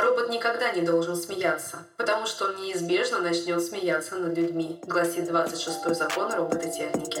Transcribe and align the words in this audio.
Робот 0.00 0.30
никогда 0.30 0.72
не 0.72 0.80
должен 0.80 1.14
смеяться, 1.14 1.76
потому 1.98 2.26
что 2.26 2.46
он 2.46 2.62
неизбежно 2.62 3.20
начнет 3.20 3.62
смеяться 3.62 4.16
над 4.16 4.36
людьми, 4.36 4.80
гласит 4.86 5.28
26 5.28 5.94
закон 5.94 6.32
робототехники. 6.32 7.20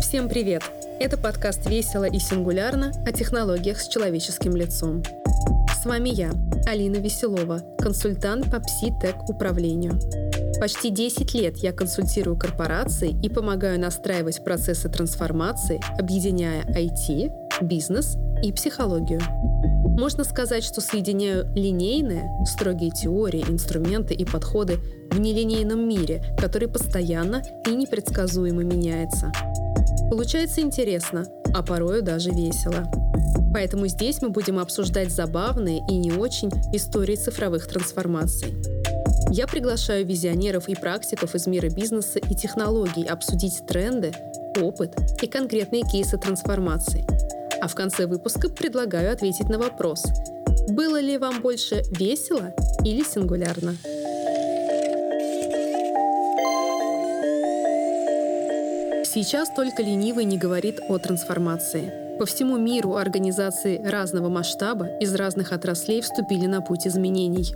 Всем 0.00 0.30
привет! 0.30 0.62
Это 0.98 1.18
подкаст 1.18 1.66
«Весело 1.66 2.04
и 2.04 2.18
сингулярно» 2.18 2.92
о 3.06 3.12
технологиях 3.12 3.80
с 3.80 3.88
человеческим 3.88 4.56
лицом. 4.56 5.02
С 5.82 5.84
вами 5.84 6.08
я, 6.08 6.30
Алина 6.66 6.96
Веселова, 6.96 7.60
консультант 7.78 8.50
по 8.50 8.56
пси-тек 8.56 9.16
управлению. 9.28 10.00
Почти 10.58 10.88
10 10.88 11.34
лет 11.34 11.58
я 11.58 11.72
консультирую 11.72 12.38
корпорации 12.38 13.14
и 13.22 13.28
помогаю 13.28 13.78
настраивать 13.78 14.42
процессы 14.42 14.88
трансформации, 14.88 15.82
объединяя 15.98 16.64
IT, 16.64 17.43
бизнес 17.60 18.16
и 18.42 18.52
психологию. 18.52 19.20
Можно 19.96 20.24
сказать, 20.24 20.64
что 20.64 20.80
соединяю 20.80 21.46
линейные, 21.54 22.44
строгие 22.46 22.90
теории, 22.90 23.44
инструменты 23.48 24.14
и 24.14 24.24
подходы 24.24 24.78
в 25.10 25.18
нелинейном 25.20 25.88
мире, 25.88 26.22
который 26.38 26.68
постоянно 26.68 27.42
и 27.66 27.70
непредсказуемо 27.70 28.64
меняется. 28.64 29.32
Получается 30.10 30.60
интересно, 30.60 31.26
а 31.54 31.62
порою 31.62 32.02
даже 32.02 32.30
весело. 32.30 32.90
Поэтому 33.52 33.86
здесь 33.86 34.20
мы 34.20 34.30
будем 34.30 34.58
обсуждать 34.58 35.12
забавные 35.12 35.80
и 35.88 35.96
не 35.96 36.12
очень 36.12 36.50
истории 36.72 37.14
цифровых 37.14 37.68
трансформаций. 37.68 38.52
Я 39.30 39.46
приглашаю 39.46 40.04
визионеров 40.04 40.68
и 40.68 40.74
практиков 40.74 41.34
из 41.34 41.46
мира 41.46 41.68
бизнеса 41.68 42.18
и 42.18 42.34
технологий 42.34 43.04
обсудить 43.04 43.64
тренды, 43.66 44.12
опыт 44.60 44.94
и 45.22 45.26
конкретные 45.26 45.82
кейсы 45.82 46.18
трансформации. 46.18 47.06
А 47.64 47.66
в 47.66 47.74
конце 47.74 48.06
выпуска 48.06 48.50
предлагаю 48.50 49.10
ответить 49.10 49.48
на 49.48 49.58
вопрос, 49.58 50.04
было 50.68 51.00
ли 51.00 51.16
вам 51.16 51.40
больше 51.40 51.82
весело 51.98 52.54
или 52.84 53.02
сингулярно? 53.02 53.74
Сейчас 59.06 59.48
только 59.56 59.82
ленивый 59.82 60.26
не 60.26 60.36
говорит 60.36 60.78
о 60.90 60.98
трансформации. 60.98 62.18
По 62.18 62.26
всему 62.26 62.58
миру 62.58 62.96
организации 62.96 63.82
разного 63.82 64.28
масштаба 64.28 64.86
из 65.00 65.14
разных 65.14 65.52
отраслей 65.52 66.02
вступили 66.02 66.44
на 66.44 66.60
путь 66.60 66.86
изменений. 66.86 67.54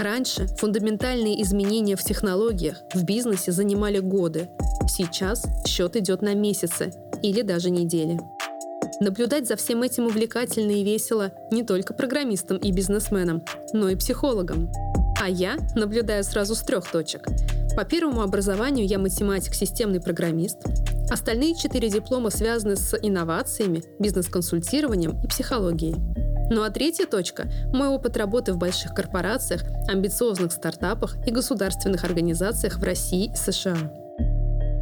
Раньше 0.00 0.48
фундаментальные 0.48 1.40
изменения 1.44 1.94
в 1.94 2.02
технологиях, 2.02 2.82
в 2.92 3.04
бизнесе 3.04 3.52
занимали 3.52 4.00
годы. 4.00 4.48
Сейчас 4.88 5.44
счет 5.64 5.94
идет 5.94 6.22
на 6.22 6.34
месяцы 6.34 6.92
или 7.22 7.42
даже 7.42 7.70
недели. 7.70 8.18
Наблюдать 9.00 9.46
за 9.46 9.54
всем 9.54 9.82
этим 9.82 10.06
увлекательно 10.06 10.72
и 10.72 10.82
весело 10.82 11.30
не 11.52 11.62
только 11.62 11.94
программистам 11.94 12.56
и 12.56 12.72
бизнесменам, 12.72 13.44
но 13.72 13.88
и 13.88 13.94
психологам. 13.94 14.70
А 15.20 15.28
я 15.28 15.56
наблюдаю 15.76 16.24
сразу 16.24 16.56
с 16.56 16.60
трех 16.60 16.90
точек. 16.90 17.26
По 17.76 17.84
первому 17.84 18.22
образованию 18.22 18.86
я 18.86 18.98
математик, 18.98 19.54
системный 19.54 20.00
программист. 20.00 20.58
Остальные 21.10 21.54
четыре 21.54 21.88
диплома 21.88 22.30
связаны 22.30 22.74
с 22.74 22.98
инновациями, 23.00 23.84
бизнес-консультированием 24.00 25.22
и 25.22 25.28
психологией. 25.28 25.94
Ну 26.50 26.62
а 26.62 26.70
третья 26.70 27.06
точка– 27.06 27.48
мой 27.72 27.88
опыт 27.88 28.16
работы 28.16 28.52
в 28.52 28.58
больших 28.58 28.94
корпорациях, 28.94 29.62
амбициозных 29.86 30.50
стартапах 30.50 31.16
и 31.24 31.30
государственных 31.30 32.02
организациях 32.04 32.78
в 32.78 32.82
России 32.82 33.30
и 33.32 33.36
США. 33.36 33.76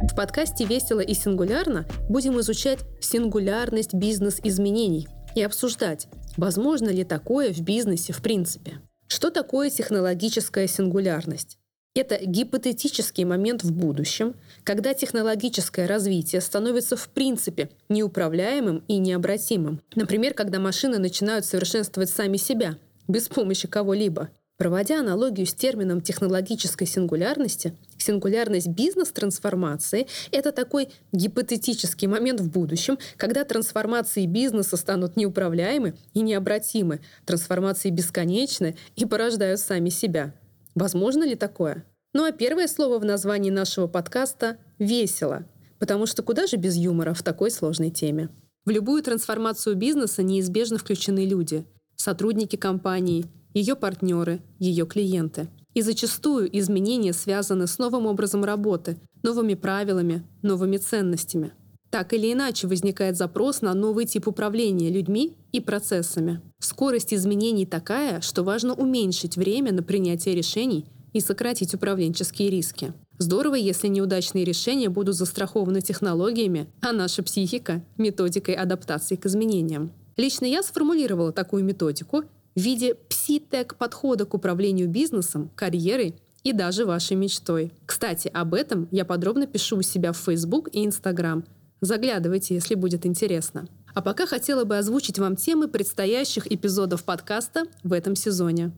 В 0.09 0.15
подкасте 0.15 0.65
«Весело 0.65 0.99
и 0.99 1.13
сингулярно» 1.13 1.85
будем 2.09 2.39
изучать 2.39 2.79
сингулярность 2.99 3.93
бизнес-изменений 3.93 5.07
и 5.35 5.43
обсуждать, 5.43 6.07
возможно 6.37 6.89
ли 6.89 7.03
такое 7.03 7.53
в 7.53 7.61
бизнесе 7.61 8.13
в 8.13 8.21
принципе. 8.21 8.81
Что 9.07 9.29
такое 9.29 9.69
технологическая 9.69 10.67
сингулярность? 10.67 11.57
Это 11.93 12.19
гипотетический 12.23 13.23
момент 13.23 13.63
в 13.63 13.71
будущем, 13.71 14.35
когда 14.63 14.93
технологическое 14.93 15.87
развитие 15.87 16.41
становится 16.41 16.95
в 16.95 17.09
принципе 17.09 17.69
неуправляемым 17.89 18.83
и 18.87 18.97
необратимым. 18.97 19.81
Например, 19.95 20.33
когда 20.33 20.59
машины 20.59 20.99
начинают 20.99 21.45
совершенствовать 21.45 22.09
сами 22.09 22.37
себя, 22.37 22.77
без 23.07 23.27
помощи 23.27 23.67
кого-либо. 23.67 24.29
Проводя 24.57 24.99
аналогию 24.99 25.45
с 25.45 25.53
термином 25.53 26.01
технологической 26.01 26.87
сингулярности, 26.87 27.75
сингулярность 27.97 28.67
бизнес-трансформации— 28.67 30.07
это 30.31 30.51
такой 30.51 30.89
гипотетический 31.11 32.07
момент 32.07 32.39
в 32.39 32.49
будущем, 32.49 32.97
когда 33.17 33.43
трансформации 33.43 34.25
бизнеса 34.25 34.77
станут 34.77 35.17
неуправляемы 35.17 35.95
и 36.13 36.21
необратимы, 36.21 37.01
трансформации 37.25 37.89
бесконечны 37.89 38.77
и 38.95 39.05
порождают 39.05 39.59
сами 39.59 39.89
себя. 39.89 40.33
Возможно 40.75 41.23
ли 41.23 41.35
такое? 41.35 41.85
Ну 42.13 42.23
а 42.23 42.31
первое 42.31 42.67
слово 42.67 42.99
в 42.99 43.05
названии 43.05 43.49
нашего 43.49 43.87
подкаста— 43.87 44.57
«весело», 44.79 45.45
потому 45.79 46.05
что 46.05 46.23
куда 46.23 46.47
же 46.47 46.57
без 46.57 46.75
юмора 46.75 47.13
в 47.13 47.23
такой 47.23 47.51
сложной 47.51 47.89
теме? 47.89 48.29
В 48.65 48.69
любую 48.69 49.01
трансформацию 49.01 49.75
бизнеса 49.75 50.23
неизбежно 50.23 50.77
включены 50.77 51.25
люди— 51.25 51.65
сотрудники 51.95 52.55
компании— 52.55 53.25
ее 53.53 53.75
партнеры, 53.75 54.41
ее 54.59 54.85
клиенты. 54.85 55.47
И 55.77 55.81
зачастую 55.83 56.49
изменения 56.57 57.13
связаны 57.13 57.67
с 57.67 57.77
новым 57.77 58.07
образом 58.07 58.43
работы, 58.43 58.97
новыми 59.21 59.53
правилами, 59.53 60.23
новыми 60.41 60.77
ценностями. 60.77 61.51
Так 61.91 62.13
или 62.13 62.33
иначе 62.33 62.65
возникает 62.65 63.15
запрос 63.15 63.61
на 63.61 63.75
новый 63.75 64.05
тип 64.05 64.27
управления 64.27 64.89
людьми 64.89 65.37
и 65.51 65.59
процессами. 65.59 66.41
Скорость 66.57 67.13
изменений 67.13 67.67
такая, 67.67 68.21
что 68.21 68.41
важно 68.41 68.73
уменьшить 68.73 69.37
время 69.37 69.71
на 69.71 69.83
принятие 69.83 70.33
решений 70.33 70.87
и 71.13 71.19
сократить 71.19 71.75
управленческие 71.75 72.49
риски. 72.49 72.93
Здорово, 73.19 73.53
если 73.53 73.87
неудачные 73.87 74.45
решения 74.45 74.89
будут 74.89 75.13
застрахованы 75.13 75.81
технологиями, 75.81 76.65
а 76.81 76.91
наша 76.91 77.21
психика— 77.21 77.83
методикой 77.97 78.55
адаптации 78.55 79.15
к 79.15 79.27
изменениям. 79.27 79.91
Лично 80.15 80.45
я 80.45 80.63
сформулировала 80.63 81.31
такую 81.31 81.63
методику 81.63 82.23
в 82.57 82.59
виде 82.59 82.95
пси-тек 82.95 83.75
подхода 83.75 84.25
к 84.25 84.33
управлению 84.33 84.89
бизнесом, 84.89 85.51
карьерой 85.55 86.15
и 86.41 86.53
даже 86.53 86.85
вашей 86.85 87.15
мечтой. 87.15 87.71
Кстати, 87.85 88.31
об 88.33 88.55
этом 88.55 88.87
я 88.89 89.05
подробно 89.05 89.45
пишу 89.45 89.77
у 89.77 89.81
себя 89.83 90.11
в 90.11 90.17
Facebook 90.17 90.67
и 90.73 90.83
Instagram. 90.83 91.45
Заглядывайте, 91.81 92.55
если 92.55 92.73
будет 92.73 93.05
интересно. 93.05 93.67
А 93.93 94.01
пока 94.01 94.25
хотела 94.25 94.63
бы 94.63 94.75
озвучить 94.75 95.19
вам 95.19 95.35
темы 95.35 95.67
предстоящих 95.67 96.51
эпизодов 96.51 97.03
подкаста 97.03 97.65
в 97.83 97.93
этом 97.93 98.15
сезоне. 98.15 98.71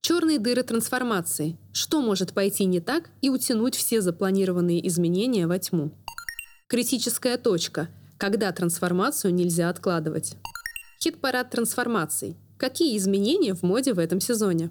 Черные 0.00 0.38
дыры 0.38 0.62
трансформации. 0.62 1.58
Что 1.74 2.00
может 2.00 2.32
пойти 2.32 2.64
не 2.64 2.80
так 2.80 3.10
и 3.20 3.28
утянуть 3.28 3.76
все 3.76 4.00
запланированные 4.00 4.86
изменения 4.88 5.46
во 5.46 5.58
тьму? 5.58 5.90
Критическая 6.68 7.36
точка. 7.36 7.90
Когда 8.16 8.50
трансформацию 8.50 9.34
нельзя 9.34 9.68
откладывать. 9.68 10.36
Хит-парад 11.02 11.50
трансформаций. 11.50 12.38
Какие 12.60 12.98
изменения 12.98 13.54
в 13.54 13.62
моде 13.62 13.94
в 13.94 13.98
этом 13.98 14.20
сезоне? 14.20 14.68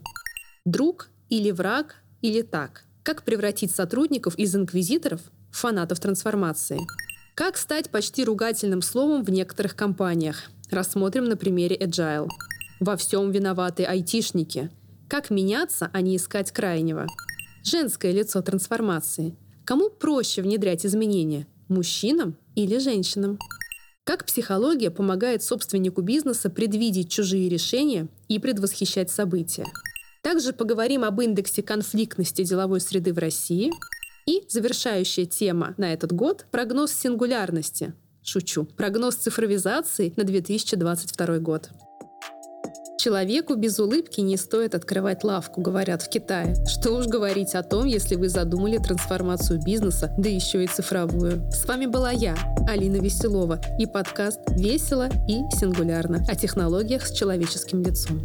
Друг 0.64 1.10
или 1.28 1.50
враг 1.50 1.96
или 2.22 2.44
так? 2.44 2.84
Как 3.02 3.24
превратить 3.24 3.72
сотрудников 3.72 4.38
из 4.38 4.56
инквизиторов 4.56 5.22
в 5.50 5.58
фанатов 5.58 6.00
трансформации? 6.00 6.80
Как 7.34 7.58
стать 7.58 7.90
почти 7.90 8.24
ругательным 8.24 8.84
словом 8.84 9.24
в 9.24 9.32
некоторых 9.32 9.76
компаниях? 9.76 10.52
Рассмотрим 10.70 11.26
на 11.26 11.36
примере 11.36 11.76
Agile. 11.78 12.28
Во 12.80 12.96
всем 12.96 13.32
виноваты 13.32 13.86
айтишники. 13.86 14.70
Как 15.08 15.32
меняться, 15.32 15.90
а 15.92 16.02
не 16.02 16.18
искать 16.18 16.52
крайнего? 16.52 17.08
Женское 17.64 18.12
лицо 18.12 18.44
трансформации. 18.44 19.36
Кому 19.66 19.90
проще 19.90 20.44
внедрять 20.44 20.86
изменения? 20.86 21.48
Мужчинам 21.70 22.36
или 22.54 22.78
женщинам? 22.78 23.40
Как 24.10 24.26
психология 24.26 24.90
помогает 24.90 25.44
собственнику 25.44 26.02
бизнеса 26.02 26.50
предвидеть 26.50 27.12
чужие 27.12 27.48
решения 27.48 28.08
и 28.28 28.40
предвосхищать 28.40 29.12
события. 29.12 29.68
Также 30.24 30.52
поговорим 30.52 31.04
об 31.04 31.22
индексе 31.22 31.62
конфликтности 31.62 32.44
деловой 32.44 32.82
среды 32.82 33.14
в 33.14 33.20
России. 33.20 33.72
И 34.26 34.42
завершающая 34.48 35.26
тема 35.26 35.76
на 35.78 35.94
этот 35.94 36.12
год– 36.12 36.48
прогноз 36.52 36.92
сингулярности. 36.92 37.94
Шучу. 38.24 38.66
Прогноз 38.66 39.14
цифровизации 39.14 40.12
на 40.16 40.24
2022 40.24 41.38
год. 41.38 41.70
Человеку 43.00 43.56
без 43.56 43.80
улыбки 43.80 44.20
не 44.20 44.36
стоит 44.36 44.76
открывать 44.76 45.24
лавку, 45.24 45.62
говорят 45.62 46.02
в 46.02 46.10
Китае. 46.10 46.54
Что 46.68 46.92
уж 46.98 47.08
говорить 47.08 47.56
о 47.56 47.64
том, 47.64 47.86
если 47.86 48.16
вы 48.16 48.28
задумали 48.28 48.78
трансформацию 48.78 49.62
бизнеса, 49.64 50.14
да 50.18 50.28
еще 50.28 50.66
и 50.66 50.68
цифровую. 50.68 51.50
С 51.50 51.66
вами 51.66 51.86
была 51.86 52.12
я, 52.12 52.36
Алина 52.68 52.98
Веселова, 52.98 53.62
и 53.80 53.86
подкаст 53.86 54.42
«Весело 54.50 55.08
и 55.30 55.40
сингулярно» 55.56 56.26
о 56.28 56.36
технологиях 56.36 57.08
с 57.08 57.14
человеческим 57.14 57.84
лицом. 57.84 58.20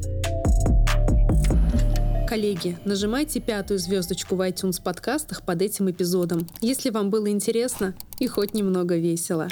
Коллеги, 2.29 2.77
нажимайте 2.85 3.39
пятую 3.39 3.79
звездочку 3.79 4.35
в 4.35 4.41
iTunes 4.41 4.83
подкастах 4.83 5.43
под 5.43 5.63
этим 5.63 5.89
эпизодом, 5.89 6.49
если 6.61 6.91
вам 6.91 7.11
было 7.11 7.31
интересно 7.31 7.95
и 8.19 8.27
хоть 8.27 8.55
немного 8.55 8.97
весело. 8.97 9.47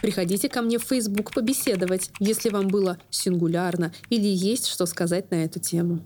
Приходите 0.00 0.48
ко 0.48 0.62
мне 0.62 0.78
в 0.78 0.84
Facebook 0.84 1.34
побеседовать, 1.34 2.10
если 2.20 2.50
вам 2.50 2.68
было 2.68 2.98
сингулярно 3.10 3.92
или 4.10 4.28
есть 4.28 4.66
что 4.66 4.86
сказать 4.86 5.30
на 5.30 5.44
эту 5.44 5.58
тему. 5.58 5.96